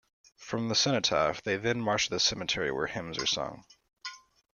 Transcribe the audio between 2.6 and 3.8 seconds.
where hymns are sung.